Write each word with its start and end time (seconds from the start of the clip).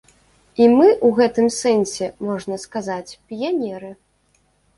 І 0.61 0.65
мы 0.77 0.87
ў 1.07 1.09
гэтым 1.19 1.47
сэнсе, 1.57 2.07
можна 2.31 2.59
сказаць, 2.65 3.17
піянеры. 3.29 3.93